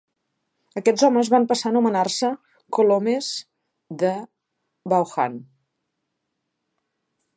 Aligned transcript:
Aquests 0.79 1.03
homes 1.07 1.29
van 1.33 1.45
passar 1.51 1.67
a 1.69 1.73
anomenar-se 1.73 2.31
"colomes 2.77 3.29
de 4.05 4.15
Vaughan". 4.95 5.37